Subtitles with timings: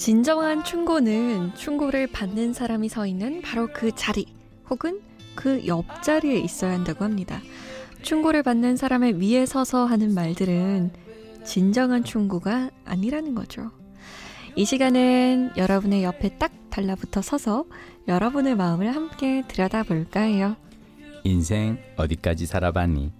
[0.00, 4.24] 진정한 충고는 충고를 받는 사람이 서 있는 바로 그 자리
[4.70, 5.02] 혹은
[5.34, 7.42] 그 옆자리에 있어야 한다고 합니다.
[8.00, 10.90] 충고를 받는 사람의 위에 서서 하는 말들은
[11.44, 13.72] 진정한 충고가 아니라는 거죠.
[14.56, 17.66] 이 시간은 여러분의 옆에 딱 달라붙어 서서
[18.08, 20.56] 여러분의 마음을 함께 들여다볼까 해요.
[21.24, 23.12] 인생 어디까지 살아봤니?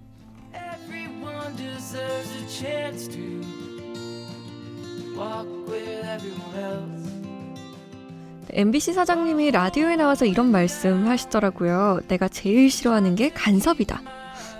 [8.53, 12.01] MBC 사장님이 라디오에 나와서 이런 말씀 하시더라고요.
[12.07, 14.01] 내가 제일 싫어하는 게 간섭이다.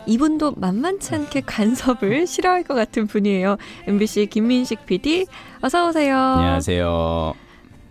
[0.07, 3.57] 이분도 만만치 않게 간섭을 싫어할 것 같은 분이에요.
[3.87, 5.25] MBC 김민식 PD,
[5.61, 6.17] 어서 오세요.
[6.17, 7.33] 안녕하세요.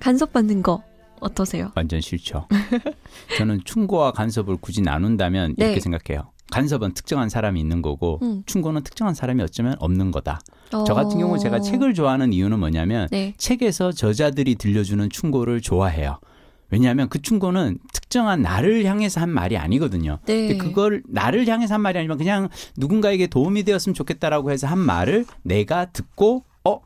[0.00, 0.82] 간섭 받는 거
[1.20, 1.70] 어떠세요?
[1.76, 2.48] 완전 싫죠.
[3.36, 5.66] 저는 충고와 간섭을 굳이 나눈다면 네.
[5.66, 6.32] 이렇게 생각해요.
[6.50, 8.42] 간섭은 특정한 사람이 있는 거고 음.
[8.46, 10.40] 충고는 특정한 사람이 어쩌면 없는 거다.
[10.72, 10.84] 어...
[10.84, 13.34] 저 같은 경우 제가 책을 좋아하는 이유는 뭐냐면 네.
[13.38, 16.18] 책에서 저자들이 들려주는 충고를 좋아해요.
[16.72, 20.18] 왜냐하면 그 충고는 특정한 나를 향해서 한 말이 아니거든요.
[20.26, 20.48] 네.
[20.48, 25.24] 근데 그걸 나를 향해서 한 말이 아니면 그냥 누군가에게 도움이 되었으면 좋겠다라고 해서 한 말을
[25.42, 26.80] 내가 듣고 어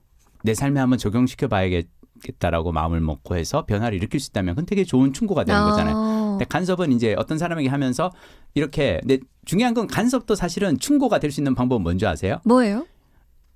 [0.45, 5.15] 내 삶에 한번 적용시켜 봐야겠다라고 마음을 먹고 해서 변화를 일으킬 수 있다면 그건 되게 좋은
[5.15, 5.95] 충고가 되는 거잖아요.
[5.97, 6.24] 아.
[6.35, 8.13] 근데 간섭은 이제 어떤 사람에게 하면서
[8.55, 12.41] 이렇게 근데 중요한 건 간섭도 사실은 충고가 될 수 있는 방법은 뭔지 아세요?
[12.45, 12.87] 뭐예요?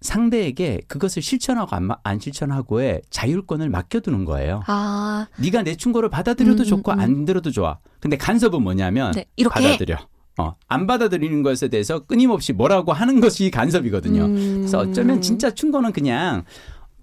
[0.01, 4.63] 상대에게 그것을 실천하고 안, 마- 안 실천하고의 자율권을 맡겨두는 거예요.
[4.67, 7.01] 아, 네가 내 충고를 받아들여도 음, 좋고 음.
[7.01, 7.79] 안 들어도 좋아.
[8.01, 9.65] 근데 간섭은 뭐냐면 네, 이렇게 해.
[9.73, 9.97] 받아들여.
[10.41, 14.25] 어, 안 받아들이는 것에 대해서 끊임없이 뭐라고 하는 것이 간섭이거든요.
[14.27, 14.55] 음.
[14.59, 16.45] 그래서 어쩌면 진짜 충고는 그냥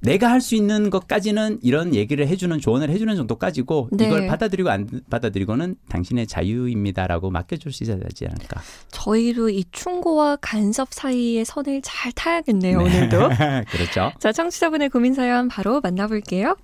[0.02, 4.06] 내가 할 수 있는 것까지는 이런 얘기를 해주는 조언을 해주는 정도까지고 네.
[4.06, 8.62] 이걸 받아들이고 안 받아들이고는 당신의 자유입니다라고 맡겨줄 수 있어야 되지 않을까.
[8.92, 12.84] 저희도 이 충고와 간섭 사이의 선을 잘 타야겠네요, 네.
[12.84, 13.30] 오늘도.
[13.72, 14.12] 그렇죠.
[14.20, 16.56] 자, 청취자분의 고민 사연 바로 만나볼게요.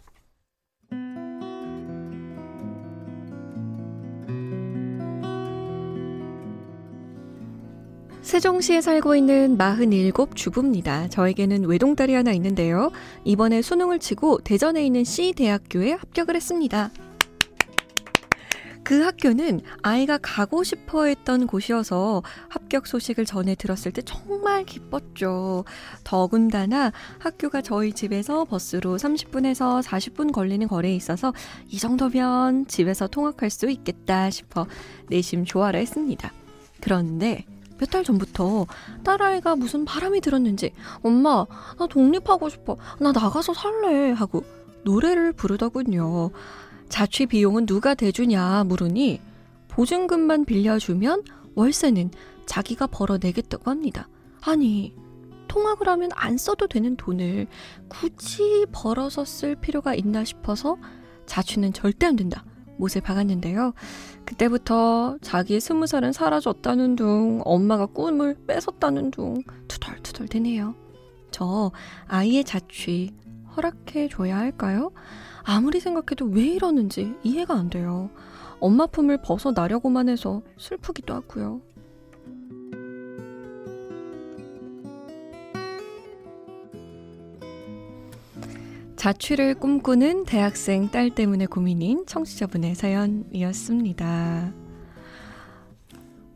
[8.31, 11.09] 세종시에 살고 있는 47 주부입니다.
[11.09, 12.89] 저에게는 외동딸이 하나 있는데요.
[13.25, 16.91] 이번에 수능을 치고 대전에 있는 C대학교에 합격을 했습니다.
[18.83, 25.65] 그 학교는 아이가 가고 싶어 했던 곳이어서 합격 소식을 전해 들었을 때 정말 기뻤죠.
[26.05, 31.33] 더군다나 학교가 저희 집에서 버스로 30분에서 40분 걸리는 거리에 있어서
[31.67, 34.67] 이 정도면 집에서 통학할 수 있겠다 싶어
[35.09, 36.31] 내심 좋아라 했습니다.
[36.79, 37.45] 그런데
[37.81, 38.67] 몇 달 전부터
[39.03, 40.71] 딸아이가 무슨 바람이 들었는지
[41.01, 41.47] 엄마
[41.79, 44.43] 나 독립하고 싶어 나 나가서 살래 하고
[44.83, 46.29] 노래를 부르더군요.
[46.89, 49.19] 자취 비용은 누가 대주냐 물으니
[49.67, 51.23] 보증금만 빌려주면
[51.55, 52.11] 월세는
[52.45, 54.07] 자기가 벌어내겠다고 합니다.
[54.41, 54.93] 아니
[55.47, 57.47] 통학을 하면 안 써도 되는 돈을
[57.89, 60.77] 굳이 벌어서 쓸 필요가 있나 싶어서
[61.25, 62.45] 자취는 절대 안 된다.
[62.81, 63.73] 못에 박았는데요.
[64.25, 70.73] 그때부터 자기의 스무 살은 사라졌다는 둥, 엄마가 꿈을 뺏었다는 둥, 투덜투덜 되네요.
[71.29, 71.71] 저
[72.07, 73.13] 아이의 자취
[73.55, 74.91] 허락해 줘야 할까요?
[75.43, 78.09] 아무리 생각해도 왜 이러는지 이해가 안 돼요.
[78.59, 81.61] 엄마 품을 벗어나려고만 해서 슬프기도 하고요.
[89.01, 94.53] 자취를 꿈꾸는 대학생 딸 때문에 고민인 청취자분의 사연이었습니다.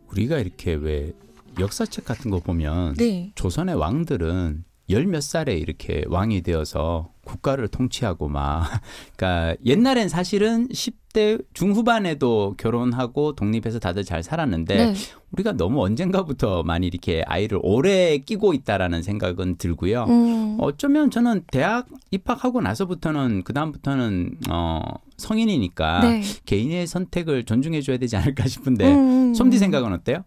[0.10, 1.14] 우리가 이렇게 왜
[1.60, 3.32] 역사책 같은 거 보면 네.
[3.36, 8.66] 조선의 왕들은 열 몇 살에 이렇게 왕이 되어서 국가를 통치하고 막
[9.18, 14.94] 그러니까 옛날엔 사실은 10대 중후반에도 결혼하고 독립해서 다들 잘 살았는데 네.
[15.32, 20.04] 우리가 너무 언젠가부터 많이 이렇게 아이를 오래 끼고 있다라는 생각은 들고요.
[20.08, 24.82] 음, 어쩌면 저는 대학 입학하고 나서부터는 그 다음부터는 어
[25.18, 26.22] 성인이니까 네.
[26.46, 30.24] 개인의 선택을 존중해 줘야 되지 않을까 싶은데 음, 솜디 생각은 어때요?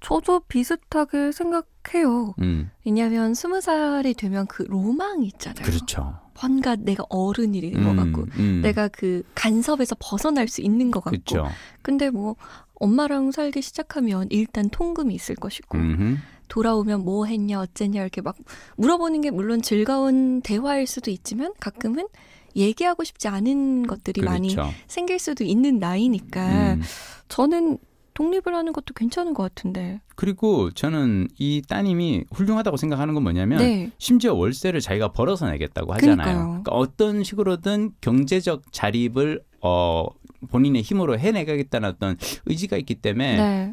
[0.00, 2.34] 저도 비슷하게 생각해요.
[2.40, 5.64] 음 왜냐하면 스무 살이 되면 그 로망이 있잖아요.
[5.64, 6.18] 그렇죠.
[6.40, 8.60] 뭔가 내가 어른이 된것 같고, 음.
[8.62, 11.18] 내가 그 간섭에서 벗어날 수 있는 것 같고.
[11.26, 11.48] 그렇죠.
[11.82, 12.36] 근데 뭐
[12.74, 16.16] 엄마랑 살기 시작하면 일단 통금이 있을 것이고, 음흠.
[16.48, 18.36] 돌아오면 뭐 했냐 어쨌냐 이렇게 막
[18.76, 22.08] 물어보는 게 물론 즐거운 대화일 수도 있지만 가끔은
[22.56, 24.70] 얘기하고 싶지 않은 것들이 많이 그렇죠.
[24.86, 26.82] 생길 수도 있는 나이니까 음.
[27.28, 27.78] 저는
[28.18, 30.00] 독립을 하는 것도 괜찮은 것 같은데.
[30.16, 33.92] 그리고 저는 이 따님이 훌륭하다고 생각하는 건 뭐냐면 네.
[33.98, 36.16] 심지어 월세를 자기가 벌어서 내겠다고 하잖아요.
[36.16, 36.46] 그러니까요.
[36.48, 40.06] 그러니까 어떤 식으로든 경제적 자립을 어
[40.50, 43.72] 본인의 힘으로 해내가겠다는 어떤 의지가 있기 때문에 네.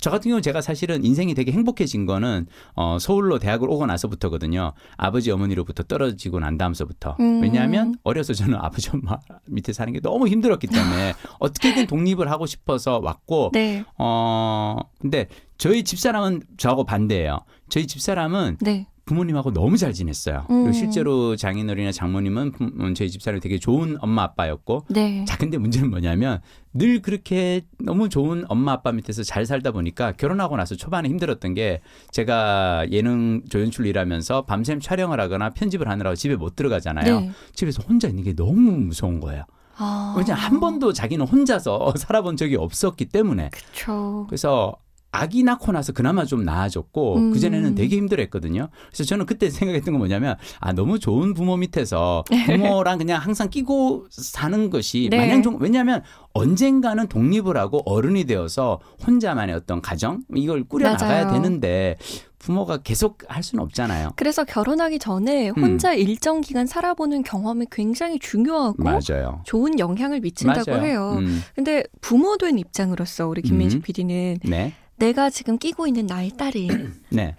[0.00, 4.72] 저 같은 경우 제가 사실은 인생이 되게 행복해진 거는 어, 서울로 대학을 오고 나서부터거든요.
[4.96, 7.16] 아버지 어머니로부터 떨어지고 난 다음서부터.
[7.20, 7.42] 음.
[7.42, 12.98] 왜냐하면 어려서 저는 아버지 엄마 밑에 사는 게 너무 힘들었기 때문에 어떻게든 독립을 하고 싶어서
[12.98, 13.84] 왔고 네.
[13.98, 15.28] 어 근데
[15.58, 17.40] 저희 집사람은 저하고 반대예요.
[17.68, 18.86] 저희 집사람은 네.
[19.10, 20.44] 부모님하고 너무 잘 지냈어요.
[20.50, 20.64] 음.
[20.64, 25.24] 그리고 실제로 장인어른이나 장모님은 부- 음, 저희 집사람이 되게 좋은 엄마 아빠였고 네.
[25.24, 26.40] 자, 근데 문제는 뭐냐면
[26.74, 31.80] 늘 그렇게 너무 좋은 엄마 아빠 밑에서 잘 살다 보니까 결혼하고 나서 초반에 힘들었던 게
[32.10, 37.20] 제가 예능 조연출로 일하면서 밤샘 촬영을 하거나 편집을 하느라고 집에 못 들어가잖아요.
[37.20, 37.30] 네.
[37.54, 39.44] 집에서 혼자 있는 게 너무 무서운 거예요.
[39.78, 40.14] 아.
[40.18, 43.50] 왜냐면 한 번도 자기는 혼자서 살아본 적이 없었기 때문에.
[43.52, 44.24] 그쵸.
[44.28, 44.74] 그래서
[45.16, 47.32] 아기 낳고 나서 그나마 좀 나아졌고 음.
[47.32, 48.68] 그전에는 되게 힘들었거든요.
[48.88, 54.06] 그래서 저는 그때 생각했던 건 뭐냐면 아 너무 좋은 부모 밑에서 부모랑 그냥 항상 끼고
[54.10, 55.16] 사는 것이 네.
[55.16, 56.02] 마냥 좀 왜냐하면
[56.34, 61.32] 언젠가는 독립을 하고 어른이 되어서 혼자만의 어떤 가정 이걸 꾸려 나가야.
[61.32, 61.96] 되는데
[62.38, 64.10] 부모가 계속 할 수는 없잖아요.
[64.16, 65.62] 그래서 결혼하기 전에 음.
[65.62, 69.40] 혼자 일정 기간 살아보는 경험이 굉장히 중요하고 맞아요.
[69.44, 70.84] 좋은 영향을 미친다고 맞아요.
[70.84, 71.16] 해요.
[71.18, 73.82] 음, 근데 부모 된 입장으로서 우리 김민식 음.
[73.82, 76.68] PD는 네, 내가 지금 끼고 있는 나의 딸이
[77.10, 77.36] 네,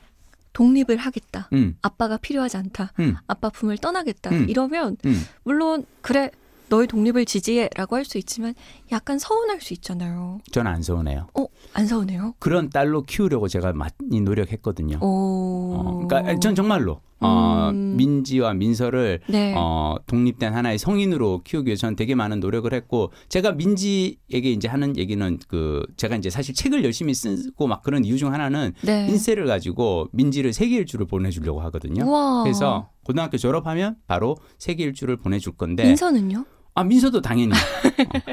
[0.53, 1.49] 독립을 하겠다.
[1.53, 2.93] 음, 아빠가 필요하지 않다.
[2.99, 4.29] 음, 아빠 품을 떠나겠다.
[4.31, 4.49] 음.
[4.49, 5.23] 이러면 음.
[5.43, 6.31] 물론 그래
[6.69, 8.53] 너의 독립을 지지해라고 할 수 있지만
[8.91, 10.39] 약간 서운할 수 있잖아요.
[10.51, 11.27] 저는 안 서운해요.
[11.33, 12.33] 어, 안 서운해요?
[12.39, 14.97] 그런 딸로 키우려고 제가 많이 노력했거든요.
[15.01, 15.75] 오.
[15.75, 17.95] 어, 그러니까 전 정말로 어, 음.
[17.97, 19.53] 민지와 민서를 네.
[19.55, 24.97] 어, 독립된 하나의 성인으로 키우기 위해서 저는 되게 많은 노력을 했고 제가 민지에게 이제 하는
[24.97, 29.07] 얘기는 그 제가 이제 사실 책을 열심히 쓰고 막 그런 이유 중 하나는 네.
[29.09, 32.05] 인쇄를 가지고 민지를 세계 일주를 보내주려고 하거든요.
[32.05, 32.43] 우와.
[32.43, 36.45] 그래서 고등학교 졸업하면 바로 세계 일주를 보내줄 건데 민서는요?
[36.77, 37.55] 아 민서도 당연히 어.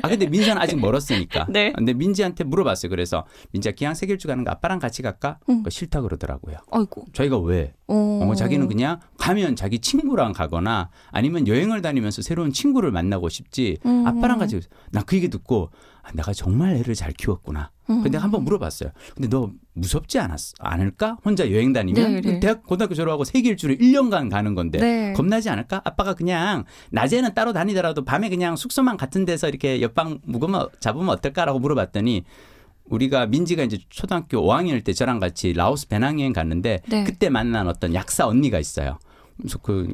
[0.02, 1.72] 아 근데 민서는 아직 멀었으니까 네.
[1.72, 5.64] 근데 민지한테 물어봤어요 그래서 민지야 기왕 세계 일주 가는 거 아빠랑 같이 갈까 응.
[5.66, 7.06] 싫다 그러더라고요 아이고.
[7.14, 8.20] 저희가 왜 어.
[8.22, 14.06] 어, 자기는 그냥 가면 자기 친구랑 가거나 아니면 여행을 다니면서 새로운 친구를 만나고 싶지 음.
[14.06, 14.60] 아빠랑 같이
[14.90, 15.70] 나 그 얘기 듣고
[16.02, 17.70] 아, 내가 정말 애를 잘 키웠구나.
[17.88, 18.02] 음.
[18.02, 18.90] 근데 한번 물어봤어요.
[19.14, 21.16] 근데 너 무섭지 않았 않을까?
[21.24, 22.40] 혼자 여행 다니면 네, 네.
[22.40, 25.12] 대학 고등학교 졸업하고 세계 일주를 1년간 가는 건데 네.
[25.14, 25.80] 겁나지 않을까?
[25.84, 31.58] 아빠가 그냥 낮에는 따로 다니더라도 밤에 그냥 숙소만 같은 데서 이렇게 옆방 묵으면 잡으면 어떨까라고
[31.60, 32.24] 물어봤더니
[32.84, 37.04] 우리가 민지가 이제 초등학교 5학년일 때 저랑 같이 라오스 배낭여행 갔는데 네.
[37.04, 38.98] 그때 만난 어떤 약사 언니가 있어요.
[39.36, 39.92] 그래서 그,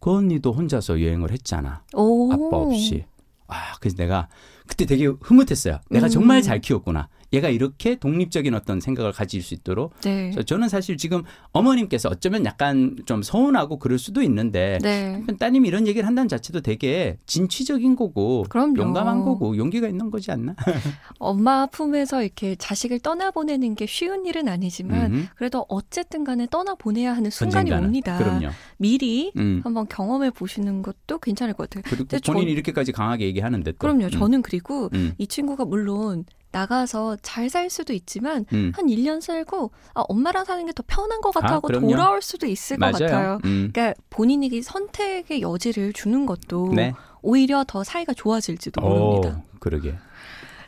[0.00, 1.82] 그 언니도 혼자서 여행을 했잖아.
[1.94, 2.32] 오.
[2.32, 3.04] 아빠 없이.
[3.46, 4.28] 아, 그래서 내가
[4.66, 5.80] 그때 되게 흐뭇했어요.
[5.90, 6.10] 내가 음.
[6.10, 7.08] 정말 잘 키웠구나.
[7.32, 9.92] 얘가 이렇게 독립적인 어떤 생각을 가질 수 있도록.
[10.00, 10.30] 네.
[10.46, 11.22] 저는 사실 지금
[11.52, 15.22] 어머님께서 어쩌면 약간 좀 서운하고 그럴 수도 있는데 네.
[15.38, 18.80] 따님이 이런 얘기를 한다는 자체도 되게 진취적인 거고 그럼요.
[18.80, 20.54] 용감한 거고 용기가 있는 거지 않나?
[21.18, 27.30] 엄마 품에서 이렇게 자식을 떠나보내는 게 쉬운 일은 아니지만 음, 그래도 어쨌든 간에 떠나보내야 하는
[27.30, 27.86] 순간이 언젠가는.
[27.88, 28.18] 옵니다.
[28.18, 28.48] 그럼요.
[28.78, 29.60] 미리 음.
[29.64, 31.82] 한번 경험해 보시는 것도 괜찮을 것 같아요.
[31.86, 33.78] 그리고 본인이 저- 이렇게까지 강하게 얘기하는데 또.
[33.78, 34.04] 그럼요.
[34.06, 38.72] 음, 저는 그리고 음, 이 친구가 물론 나가서 잘 살 수도 있지만 음.
[38.74, 41.88] 한 1년 살고 아, 엄마랑 사는 게 더 편한 것 같아 아, 하고 그럼요.
[41.90, 43.10] 돌아올 수도 있을 것 같아요.
[43.10, 43.38] 맞아요.
[43.44, 43.70] 음.
[43.72, 46.92] 그러니까 본인에게 선택의 여지를 주는 것도 네.
[47.22, 49.42] 오히려 더 사이가 좋아질지도 모릅니다.
[49.54, 49.94] 오, 그러게.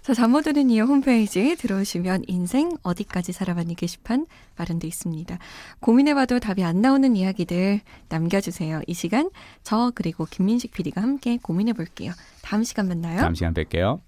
[0.03, 5.39] 자, 잠못 드는 이유 홈페이지 들어오시면 인생 어디까지 살아봤니 게시판 마련돼 있습니다.
[5.81, 8.81] 고민해봐도 답이 안 나오는 이야기들 남겨주세요.
[8.87, 9.29] 이 시간
[9.63, 12.13] 저 그리고 김민식 PD가 함께 고민해볼게요.
[12.43, 13.21] 다음 시간 만나요.
[13.21, 14.01] 다음 시간 뵐게요.